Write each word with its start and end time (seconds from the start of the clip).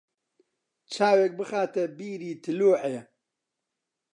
چاوێک 0.93 1.33
بخاتە 1.39 1.83
بیری 1.97 2.31
تلووعێ 2.43 2.97